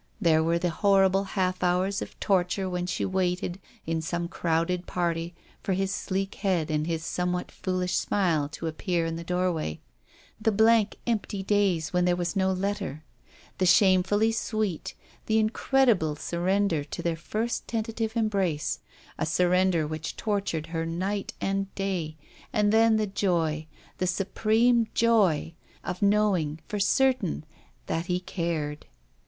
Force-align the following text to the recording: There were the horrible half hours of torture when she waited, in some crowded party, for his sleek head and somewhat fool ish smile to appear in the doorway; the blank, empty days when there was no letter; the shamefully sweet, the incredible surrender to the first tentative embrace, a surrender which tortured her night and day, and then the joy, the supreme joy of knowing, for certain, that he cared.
There 0.19 0.41
were 0.43 0.57
the 0.57 0.71
horrible 0.71 1.25
half 1.25 1.61
hours 1.61 2.01
of 2.01 2.19
torture 2.19 2.67
when 2.67 2.87
she 2.87 3.05
waited, 3.05 3.59
in 3.85 4.01
some 4.01 4.27
crowded 4.27 4.87
party, 4.87 5.35
for 5.61 5.73
his 5.73 5.93
sleek 5.93 6.33
head 6.41 6.71
and 6.71 6.89
somewhat 6.99 7.51
fool 7.51 7.81
ish 7.81 7.95
smile 7.95 8.49
to 8.49 8.65
appear 8.65 9.05
in 9.05 9.15
the 9.15 9.23
doorway; 9.23 9.79
the 10.41 10.51
blank, 10.51 10.95
empty 11.05 11.43
days 11.43 11.93
when 11.93 12.05
there 12.05 12.15
was 12.15 12.35
no 12.35 12.51
letter; 12.51 13.03
the 13.59 13.67
shamefully 13.67 14.31
sweet, 14.31 14.95
the 15.27 15.37
incredible 15.37 16.15
surrender 16.15 16.83
to 16.83 17.03
the 17.03 17.15
first 17.15 17.67
tentative 17.67 18.15
embrace, 18.17 18.79
a 19.19 19.25
surrender 19.27 19.85
which 19.85 20.15
tortured 20.17 20.65
her 20.65 20.83
night 20.83 21.33
and 21.39 21.71
day, 21.75 22.17
and 22.51 22.73
then 22.73 22.95
the 22.97 23.05
joy, 23.05 23.67
the 23.99 24.07
supreme 24.07 24.87
joy 24.95 25.53
of 25.83 26.01
knowing, 26.01 26.59
for 26.67 26.79
certain, 26.79 27.45
that 27.85 28.07
he 28.07 28.19
cared. 28.19 28.87